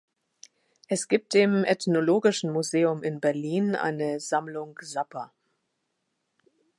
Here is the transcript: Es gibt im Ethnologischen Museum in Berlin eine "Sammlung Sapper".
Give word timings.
Es 0.87 1.07
gibt 1.07 1.35
im 1.35 1.63
Ethnologischen 1.63 2.51
Museum 2.51 3.03
in 3.03 3.19
Berlin 3.19 3.75
eine 3.75 4.19
"Sammlung 4.19 4.79
Sapper". 4.81 5.31